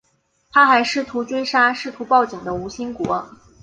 [0.49, 3.23] 他还试图追杀试图报警的吴新国。